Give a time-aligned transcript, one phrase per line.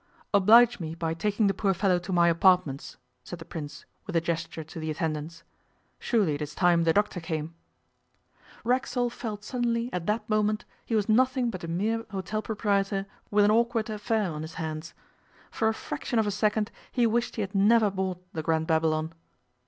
[0.33, 4.19] 'Oblige me by taking the poor fellow to my apartments,' said the Prince, with a
[4.19, 5.43] gesture to the attendants.
[5.99, 7.53] 'Surely it is time the doctor came.'
[8.63, 13.45] Racksole felt suddenly at that moment he was nothing but a mere hotel proprietor with
[13.45, 14.95] an awkward affair on his hands.
[15.51, 19.13] For a fraction of a second he wished he had never bought the Grand Babylon.